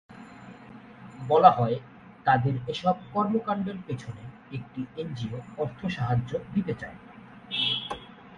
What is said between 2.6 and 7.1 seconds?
এসব কর্মকাণ্ডের পেছনে একটি এনজিও অর্থ সাহায্য দিতে চায়।